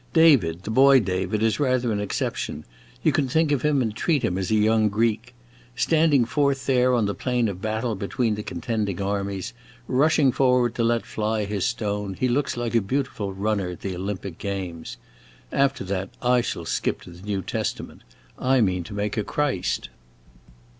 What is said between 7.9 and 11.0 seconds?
between the contending armies, rushing forward to